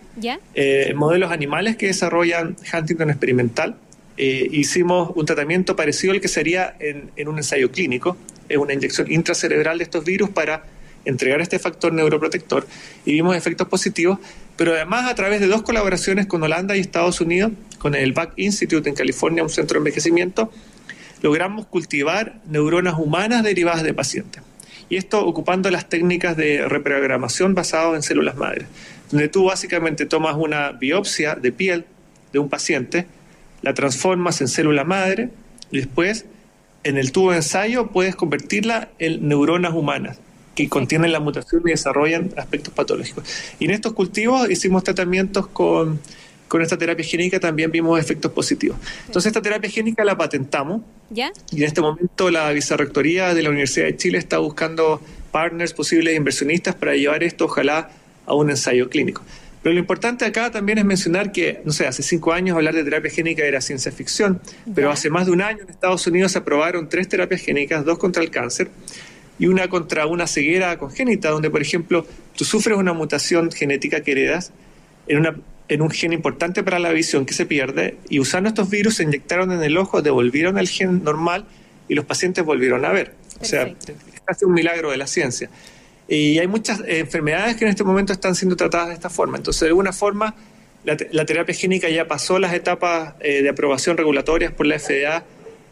eh, 0.53 0.93
modelos 0.95 1.31
animales 1.31 1.75
que 1.77 1.87
desarrollan 1.87 2.55
Huntington 2.73 3.09
experimental. 3.09 3.75
hicimos 4.17 5.11
un 5.15 5.25
tratamiento 5.25 5.75
parecido 5.75 6.13
al 6.13 6.21
que 6.21 6.27
sería 6.27 6.75
en, 6.79 7.11
en 7.15 7.27
un 7.27 7.37
ensayo 7.37 7.69
clínico, 7.71 8.17
es 8.47 8.57
una 8.57 8.73
inyección 8.73 9.11
intracerebral 9.11 9.77
de 9.77 9.83
estos 9.83 10.05
virus 10.05 10.29
para 10.29 10.63
entregar 11.05 11.39
este 11.41 11.59
factor 11.59 11.93
neuroprotector 11.93 12.67
y 13.05 13.13
vimos 13.13 13.35
efectos 13.35 13.67
positivos, 13.67 14.19
pero 14.57 14.73
además 14.73 15.09
a 15.09 15.15
través 15.15 15.39
de 15.39 15.47
dos 15.47 15.61
colaboraciones 15.61 16.25
con 16.25 16.41
Holanda 16.43 16.75
y 16.75 16.79
Estados 16.79 17.21
Unidos, 17.21 17.51
con 17.85 17.93
el 17.93 18.13
Back 18.13 18.33
Institute 18.37 18.89
en 18.89 18.95
California, 18.95 19.43
un 19.43 19.49
centro 19.51 19.75
de 19.75 19.81
envejecimiento, 19.81 20.51
logramos 21.21 21.67
cultivar 21.67 22.41
neuronas 22.47 22.95
humanas 22.97 23.43
derivadas 23.43 23.83
de 23.83 23.93
pacientes. 23.93 24.41
Y 24.89 24.95
esto 24.95 25.23
ocupando 25.23 25.69
las 25.69 25.87
técnicas 25.87 26.35
de 26.35 26.67
reprogramación 26.67 27.53
basadas 27.53 27.93
en 27.93 28.01
células 28.01 28.37
madres, 28.37 28.67
donde 29.11 29.27
tú 29.27 29.43
básicamente 29.43 30.07
tomas 30.07 30.35
una 30.35 30.71
biopsia 30.71 31.35
de 31.35 31.51
piel 31.51 31.85
de 32.33 32.39
un 32.39 32.49
paciente, 32.49 33.05
la 33.61 33.75
transformas 33.75 34.41
en 34.41 34.47
célula 34.47 34.83
madre 34.83 35.29
y 35.69 35.77
después 35.77 36.25
en 36.83 36.97
el 36.97 37.11
tubo 37.11 37.29
de 37.29 37.37
ensayo 37.37 37.91
puedes 37.91 38.15
convertirla 38.15 38.89
en 38.97 39.27
neuronas 39.27 39.75
humanas 39.75 40.17
que 40.55 40.67
contienen 40.69 41.11
la 41.11 41.19
mutación 41.19 41.61
y 41.67 41.69
desarrollan 41.69 42.31
aspectos 42.35 42.73
patológicos. 42.73 43.25
Y 43.59 43.65
en 43.65 43.71
estos 43.71 43.93
cultivos 43.93 44.49
hicimos 44.49 44.83
tratamientos 44.83 45.45
con, 45.45 45.99
con 46.47 46.61
esta 46.61 46.77
terapia 46.77 47.05
génica, 47.05 47.39
también 47.39 47.71
vimos 47.71 47.99
efectos 47.99 48.31
positivos. 48.31 48.77
Entonces 49.07 49.27
esta 49.27 49.41
terapia 49.41 49.69
génica 49.69 50.03
la 50.03 50.17
patentamos 50.17 50.81
¿Ya? 51.09 51.31
y 51.51 51.57
en 51.57 51.63
este 51.63 51.81
momento 51.81 52.29
la 52.29 52.51
vicerrectoría 52.51 53.33
de 53.33 53.43
la 53.43 53.49
Universidad 53.49 53.85
de 53.85 53.97
Chile 53.97 54.17
está 54.17 54.37
buscando 54.37 55.01
partners, 55.31 55.73
posibles 55.73 56.15
inversionistas 56.15 56.75
para 56.75 56.95
llevar 56.95 57.23
esto 57.23 57.45
ojalá 57.45 57.89
a 58.25 58.33
un 58.33 58.49
ensayo 58.49 58.89
clínico. 58.89 59.21
Pero 59.65 59.73
lo 59.73 59.79
importante 59.79 60.25
acá 60.25 60.51
también 60.51 60.77
es 60.77 60.85
mencionar 60.85 61.31
que, 61.31 61.61
no 61.65 61.73
sé, 61.73 61.87
hace 61.87 62.03
cinco 62.03 62.31
años 62.33 62.55
hablar 62.55 62.75
de 62.75 62.83
terapia 62.83 63.09
génica 63.09 63.43
era 63.43 63.61
ciencia 63.61 63.91
ficción, 63.91 64.39
pero 64.75 64.91
hace 64.91 65.09
más 65.09 65.25
de 65.25 65.31
un 65.31 65.41
año 65.41 65.63
en 65.63 65.69
Estados 65.71 66.05
Unidos 66.05 66.33
se 66.33 66.37
aprobaron 66.37 66.87
tres 66.87 67.09
terapias 67.09 67.41
génicas, 67.41 67.83
dos 67.83 67.97
contra 67.97 68.21
el 68.21 68.29
cáncer, 68.29 68.69
y 69.39 69.47
una 69.47 69.67
contra 69.67 70.05
una 70.05 70.27
ceguera 70.27 70.77
congénita, 70.77 71.31
donde, 71.31 71.49
por 71.49 71.63
ejemplo, 71.63 72.05
tú 72.35 72.45
sufres 72.45 72.77
una 72.77 72.93
mutación 72.93 73.51
genética 73.51 74.01
que 74.01 74.11
heredas 74.11 74.51
en, 75.07 75.17
una, 75.17 75.35
en 75.67 75.81
un 75.81 75.89
gen 75.89 76.13
importante 76.13 76.63
para 76.63 76.79
la 76.79 76.91
visión 76.91 77.25
que 77.25 77.33
se 77.33 77.45
pierde, 77.45 77.97
y 78.09 78.19
usando 78.19 78.49
estos 78.49 78.69
virus 78.69 78.95
se 78.95 79.03
inyectaron 79.03 79.51
en 79.51 79.63
el 79.63 79.77
ojo, 79.77 80.01
devolvieron 80.01 80.57
el 80.57 80.67
gen 80.67 81.03
normal 81.03 81.45
y 81.87 81.95
los 81.95 82.05
pacientes 82.05 82.45
volvieron 82.45 82.85
a 82.85 82.91
ver. 82.91 83.13
O 83.41 83.45
sea, 83.45 83.63
es 83.63 84.21
casi 84.23 84.45
un 84.45 84.53
milagro 84.53 84.91
de 84.91 84.97
la 84.97 85.07
ciencia. 85.07 85.49
Y 86.07 86.37
hay 86.37 86.47
muchas 86.47 86.81
enfermedades 86.85 87.55
que 87.55 87.65
en 87.65 87.71
este 87.71 87.83
momento 87.83 88.13
están 88.13 88.35
siendo 88.35 88.55
tratadas 88.55 88.89
de 88.89 88.93
esta 88.93 89.09
forma. 89.09 89.37
Entonces, 89.37 89.61
de 89.61 89.67
alguna 89.67 89.91
forma, 89.91 90.35
la, 90.83 91.25
terapia 91.25 91.55
génica 91.55 91.89
ya 91.89 92.07
pasó 92.07 92.37
las 92.37 92.53
etapas 92.53 93.15
eh, 93.19 93.41
de 93.41 93.49
aprobación 93.49 93.97
regulatorias 93.97 94.53
por 94.53 94.67
la 94.67 94.77
FDA 94.77 95.23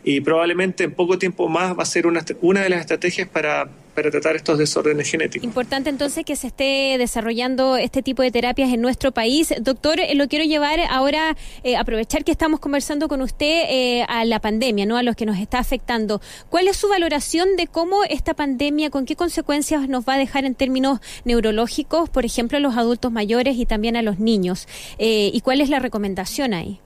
y 0.04 0.22
probablemente 0.22 0.86
en 0.86 0.92
poco 0.92 1.20
tiempo 1.20 1.48
más 1.48 1.78
va 1.78 1.84
a 1.84 1.86
ser 1.86 2.08
una, 2.08 2.26
una 2.42 2.62
de 2.62 2.70
las 2.70 2.82
estrategias 2.82 3.28
para, 3.28 3.70
para 3.94 4.10
tratar 4.12 4.36
estos 4.36 4.58
desórdenes 4.58 5.10
genéticos. 5.10 5.46
Importante 5.46 5.90
entonces 5.90 6.26
que 6.26 6.36
se 6.36 6.48
esté 6.48 6.96
desarrollando 6.98 7.78
este 7.78 8.02
tipo 8.02 8.22
de 8.22 8.32
terapias 8.32 8.74
en 8.74 8.82
nuestro 8.82 9.12
país. 9.12 9.54
Doctor, 9.62 10.00
eh, 10.00 10.16
lo 10.16 10.28
quiero 10.28 10.46
llevar 10.46 10.80
ahora, 10.90 11.36
eh, 11.64 11.76
aprovechar 11.78 12.24
que 12.24 12.32
estamos 12.32 12.60
conversando 12.60 13.08
con 13.08 13.22
usted 13.22 13.66
eh, 13.70 14.06
a 14.08 14.26
la 14.26 14.40
pandemia, 14.40 14.86
¿no? 14.86 14.98
a 14.98 15.04
los 15.04 15.16
que 15.16 15.26
nos 15.26 15.38
está 15.38 15.60
afectando. 15.60 16.22
¿Cuál 16.50 16.68
es 16.68 16.78
su 16.78 16.88
valoración 16.88 17.56
de 17.56 17.68
cómo 17.68 18.04
esta 18.04 18.34
pandemia, 18.34 18.90
con 18.90 19.06
qué 19.06 19.16
consecuencias 19.16 19.88
nos 19.88 20.08
va 20.08 20.14
a 20.16 20.18
dejar 20.18 20.46
en 20.46 20.56
términos 20.56 21.00
neurológicos, 21.26 22.10
por 22.10 22.26
ejemplo, 22.26 22.58
a 22.58 22.62
los 22.62 22.78
adultos 22.78 23.12
mayores 23.12 23.58
y 23.58 23.66
también 23.66 23.96
a 23.96 24.02
los 24.02 24.20
niños? 24.20 24.68
¿Y 24.98 25.40
cuál 25.42 25.62
es 25.62 25.70
la 25.70 25.80
recomendación 25.80 26.54
ahí? 26.54 26.80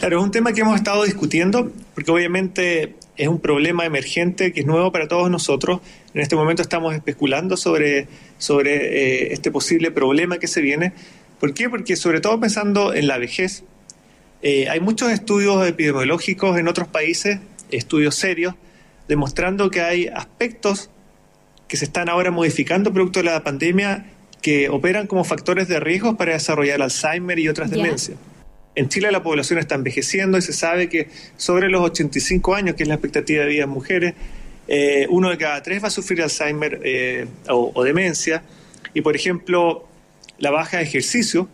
Claro, 0.00 0.18
es 0.18 0.24
un 0.24 0.30
tema 0.30 0.52
que 0.52 0.60
hemos 0.60 0.76
estado 0.76 1.04
discutiendo, 1.04 1.70
porque 1.94 2.10
obviamente 2.10 2.96
es 3.16 3.28
un 3.28 3.40
problema 3.40 3.84
emergente 3.84 4.52
que 4.52 4.60
es 4.60 4.66
nuevo 4.66 4.92
para 4.92 5.08
todos 5.08 5.30
nosotros. 5.30 5.80
En 6.14 6.20
este 6.20 6.36
momento 6.36 6.62
estamos 6.62 6.94
especulando 6.94 7.56
sobre, 7.56 8.08
sobre 8.38 8.74
eh, 8.74 9.32
este 9.32 9.50
posible 9.50 9.90
problema 9.90 10.38
que 10.38 10.48
se 10.48 10.60
viene. 10.60 10.92
¿Por 11.40 11.54
qué? 11.54 11.68
Porque 11.68 11.96
sobre 11.96 12.20
todo 12.20 12.38
pensando 12.40 12.94
en 12.94 13.06
la 13.06 13.18
vejez, 13.18 13.64
eh, 14.42 14.68
hay 14.68 14.80
muchos 14.80 15.10
estudios 15.10 15.66
epidemiológicos 15.66 16.58
en 16.58 16.68
otros 16.68 16.88
países, 16.88 17.40
estudios 17.70 18.14
serios, 18.14 18.54
demostrando 19.08 19.70
que 19.70 19.80
hay 19.80 20.06
aspectos 20.08 20.90
que 21.68 21.76
se 21.76 21.84
están 21.84 22.08
ahora 22.08 22.30
modificando 22.30 22.92
producto 22.92 23.20
de 23.20 23.24
la 23.24 23.42
pandemia 23.42 24.06
que 24.40 24.68
operan 24.68 25.06
como 25.06 25.24
factores 25.24 25.68
de 25.68 25.80
riesgo 25.80 26.16
para 26.16 26.34
desarrollar 26.34 26.80
Alzheimer 26.82 27.38
y 27.38 27.48
otras 27.48 27.70
demencias. 27.70 28.18
En 28.76 28.90
Chile 28.90 29.10
la 29.10 29.22
población 29.22 29.58
está 29.58 29.74
envejeciendo 29.74 30.36
y 30.36 30.42
se 30.42 30.52
sabe 30.52 30.90
que 30.90 31.08
sobre 31.38 31.70
los 31.70 31.80
85 31.80 32.54
años, 32.54 32.76
que 32.76 32.82
es 32.82 32.88
la 32.88 32.96
expectativa 32.96 33.42
de 33.42 33.48
vida 33.48 33.64
en 33.64 33.70
mujeres, 33.70 34.14
eh, 34.68 35.06
uno 35.08 35.30
de 35.30 35.38
cada 35.38 35.62
tres 35.62 35.82
va 35.82 35.88
a 35.88 35.90
sufrir 35.90 36.22
Alzheimer 36.22 36.80
eh, 36.84 37.26
o, 37.48 37.82
demencia. 37.82 38.42
Y 38.92 39.00
por 39.00 39.16
ejemplo, 39.16 39.88
la 40.38 40.50
baja 40.50 40.76
de 40.76 40.82
ejercicio 40.82 41.48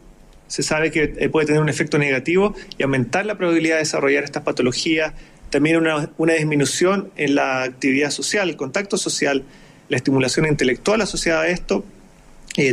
se 0.48 0.64
sabe 0.64 0.90
que 0.90 1.14
eh, 1.16 1.28
puede 1.28 1.46
tener 1.46 1.62
un 1.62 1.68
efecto 1.68 1.96
negativo 1.96 2.56
y 2.76 2.82
aumentar 2.82 3.24
la 3.24 3.36
probabilidad 3.36 3.76
de 3.76 3.80
desarrollar 3.80 4.24
estas 4.24 4.42
patologías. 4.42 5.12
También 5.48 5.76
una, 5.76 6.10
una 6.18 6.32
disminución 6.32 7.12
en 7.16 7.36
la 7.36 7.62
actividad 7.62 8.10
social, 8.10 8.48
el 8.48 8.56
contacto 8.56 8.96
social, 8.96 9.44
la 9.88 9.96
estimulación 9.96 10.46
intelectual 10.46 11.00
asociada 11.02 11.42
a 11.42 11.48
esto. 11.48 11.84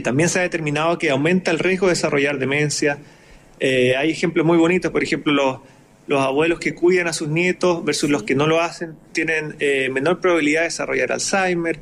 también 0.03 0.27
se 0.27 0.39
ha 0.39 0.41
determinado 0.41 0.98
que 0.98 1.12
aumenta 1.12 1.51
el 1.51 1.60
riesgo 1.60 1.86
de 1.86 1.94
desarrollar 1.94 2.39
demencia, 2.39 2.98
eh, 3.59 3.95
hay 3.95 4.11
ejemplos 4.11 4.45
muy 4.45 4.57
bonitos, 4.57 4.91
por 4.91 5.03
ejemplo, 5.03 5.33
los, 5.33 5.59
los 6.09 6.21
abuelos 6.21 6.59
que 6.59 6.73
cuidan 6.73 7.07
a 7.07 7.13
sus 7.13 7.27
nietos 7.27 7.85
versus 7.85 8.09
los 8.09 8.23
que 8.23 8.33
no 8.33 8.47
lo 8.47 8.59
hacen 8.59 8.95
tienen 9.11 9.55
eh, 9.59 9.89
menor 9.91 10.19
probabilidad 10.19 10.61
de 10.61 10.65
desarrollar 10.65 11.11
Alzheimer, 11.11 11.79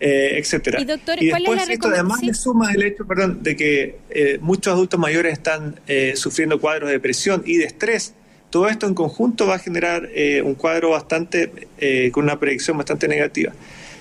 eh, 0.00 0.38
etcétera. 0.38 0.80
Y, 0.80 0.86
doctor, 0.86 1.22
y 1.22 1.26
después 1.26 1.68
esto 1.68 1.88
además 1.88 2.22
le 2.22 2.32
suma 2.32 2.72
el 2.72 2.82
hecho, 2.82 3.06
perdón, 3.06 3.42
de 3.42 3.56
que 3.56 3.98
eh, 4.08 4.38
muchos 4.40 4.72
adultos 4.72 4.98
mayores 4.98 5.34
están 5.34 5.78
sufriendo 6.14 6.58
cuadros 6.58 6.88
de 6.88 6.94
depresión 6.94 7.42
y 7.44 7.58
de 7.58 7.66
estrés. 7.66 8.14
Todo 8.48 8.68
esto 8.68 8.86
en 8.86 8.94
conjunto 8.94 9.46
va 9.46 9.56
a 9.56 9.58
generar 9.58 10.08
un 10.42 10.54
cuadro 10.54 10.90
bastante 10.90 11.68
con 12.10 12.24
una 12.24 12.40
predicción 12.40 12.78
bastante 12.78 13.06
negativa. 13.06 13.52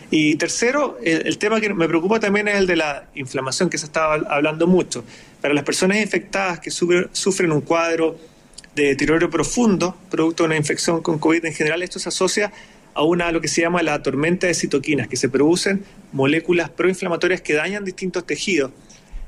Y 0.10 0.36
tercero, 0.36 0.98
el, 1.04 1.38
tema 1.38 1.60
que 1.60 1.74
me 1.74 1.88
preocupa 1.88 2.20
también 2.20 2.48
es 2.48 2.56
el 2.56 2.68
de 2.68 2.78
la 2.78 3.08
inflamación, 3.16 3.70
que 3.70 3.78
se 3.78 3.86
estaba 3.86 4.16
hablando 4.30 4.66
mucho. 4.66 5.04
para 5.42 5.54
las 5.54 5.64
personas 5.64 5.98
infectadas 5.98 6.60
que 6.60 6.72
sufren 6.72 7.52
un 7.52 7.62
cuadro 7.62 8.18
de 8.74 8.86
deterioro 8.86 9.30
profundo, 9.30 9.98
producto 10.10 10.44
de 10.44 10.48
una 10.48 10.56
infección 10.58 11.02
con 11.02 11.20
COVID 11.20 11.44
en 11.46 11.54
general, 11.54 11.84
esto 11.84 12.00
se 12.00 12.10
asocia 12.10 12.54
a 12.94 13.04
una 13.04 13.32
lo 13.32 13.42
que 13.42 13.48
se 13.48 13.62
llama 13.62 13.84
la 13.84 14.02
tormenta 14.02 14.48
de 14.48 14.54
citoquinas, 14.54 15.08
que 15.08 15.18
se 15.18 15.30
producen 15.30 15.84
moléculas 16.14 16.70
proinflamatorias 16.70 17.42
que 17.42 17.54
dañan 17.54 17.84
distintos 17.84 18.26
tejidos. 18.26 18.72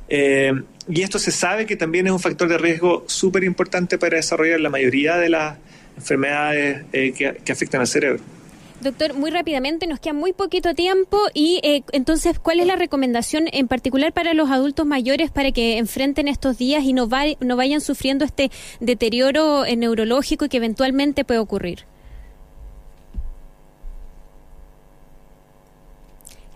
Eh, 0.07 0.53
y 0.87 1.01
esto 1.01 1.19
se 1.19 1.31
sabe 1.31 1.65
que 1.65 1.75
también 1.75 2.07
es 2.07 2.13
un 2.13 2.19
factor 2.19 2.47
de 2.47 2.57
riesgo 2.57 3.03
súper 3.07 3.43
importante 3.43 3.97
para 3.97 4.15
desarrollar 4.15 4.59
la 4.59 4.69
mayoría 4.69 5.17
de 5.17 5.29
las 5.29 5.57
enfermedades 5.97 6.85
eh, 6.93 7.13
que 7.13 7.51
afectan 7.51 7.81
al 7.81 7.87
cerebro. 7.87 8.38
Doctor, 8.81 9.13
muy 9.13 9.29
rápidamente, 9.29 9.87
nos 9.87 9.99
queda 9.99 10.13
muy 10.13 10.31
poquito 10.31 10.73
tiempo 10.73 11.19
y 11.33 11.59
eh, 11.63 11.83
entonces, 11.91 12.39
¿cuál 12.39 12.61
es 12.61 12.65
la 12.65 12.77
recomendación 12.77 13.47
en 13.51 13.67
particular 13.67 14.13
para 14.13 14.33
los 14.33 14.49
adultos 14.49 14.85
mayores 14.85 15.31
para 15.31 15.51
que 15.51 15.77
enfrenten 15.77 16.29
estos 16.29 16.57
días 16.57 16.85
y 16.85 16.93
no, 16.93 17.09
no 17.41 17.55
vayan 17.57 17.81
sufriendo 17.81 18.23
este 18.23 18.51
deterioro 18.79 19.65
eh, 19.65 19.75
neurológico 19.75 20.47
que 20.47 20.57
eventualmente 20.57 21.25
puede 21.25 21.41
ocurrir? 21.41 21.85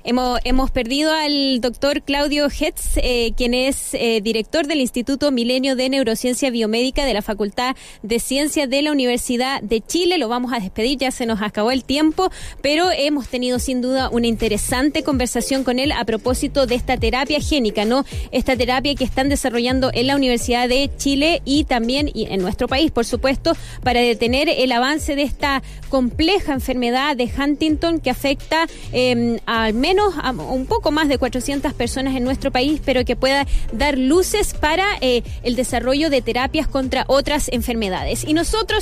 Hemos, 0.05 0.71
perdido 0.71 1.13
al 1.13 1.61
doctor 1.61 2.01
Claudio 2.01 2.47
Hetz, 2.47 2.97
eh, 2.97 3.31
quien 3.37 3.53
es 3.53 3.93
eh, 3.93 4.19
director 4.21 4.67
del 4.67 4.81
Instituto 4.81 5.31
Milenio 5.31 5.77
de 5.77 5.87
Neurociencia 5.87 6.49
Biomédica 6.49 7.05
de 7.05 7.13
la 7.13 7.21
Facultad 7.21 7.77
de 8.01 8.19
Ciencias 8.19 8.69
de 8.69 8.81
la 8.81 8.91
Universidad 8.91 9.61
de 9.61 9.79
Chile. 9.79 10.17
Lo 10.17 10.27
vamos 10.27 10.51
a 10.51 10.59
despedir, 10.59 10.97
ya 10.97 11.11
se 11.11 11.25
nos 11.25 11.41
acabó 11.41 11.71
el 11.71 11.85
tiempo, 11.85 12.29
pero 12.61 12.91
hemos 12.91 13.29
tenido 13.29 13.59
sin 13.59 13.81
duda 13.81 14.09
una 14.09 14.27
interesante 14.27 15.03
conversación 15.03 15.63
con 15.63 15.79
él 15.79 15.93
a 15.93 16.03
propósito 16.03 16.65
de 16.65 16.75
esta 16.75 16.97
terapia 16.97 17.39
génica, 17.39 17.85
¿no? 17.85 18.03
Esta 18.31 18.57
terapia 18.57 18.95
que 18.95 19.05
están 19.05 19.29
desarrollando 19.29 19.89
en 19.93 20.07
la 20.07 20.17
Universidad 20.17 20.67
de 20.67 20.89
Chile 20.97 21.41
y 21.45 21.63
también 21.63 22.11
en 22.13 22.41
nuestro 22.41 22.67
país, 22.67 22.91
por 22.91 23.05
supuesto, 23.05 23.55
para 23.83 24.01
detener 24.01 24.49
el 24.49 24.73
avance 24.73 25.15
de 25.15 25.23
esta 25.23 25.63
compleja 25.87 26.53
enfermedad 26.53 27.15
de 27.15 27.31
Huntington 27.37 28.01
que 28.01 28.09
afecta 28.09 28.67
eh, 28.91 29.39
al 29.45 29.73
menos 29.93 30.15
un 30.49 30.65
poco 30.65 30.89
más 30.89 31.07
de 31.07 31.19
400 31.19 31.71
personas 31.73 32.15
en 32.15 32.23
nuestro 32.23 32.49
país, 32.49 32.81
pero 32.83 33.05
que 33.05 33.15
pueda 33.15 33.45
dar 33.71 33.95
luces 33.95 34.55
para 34.55 34.85
eh, 35.01 35.21
el 35.43 35.55
desarrollo 35.55 36.09
de 36.09 36.23
terapias 36.23 36.67
contra 36.67 37.05
otras 37.07 37.47
enfermedades. 37.49 38.23
Y 38.23 38.33
nosotros 38.33 38.81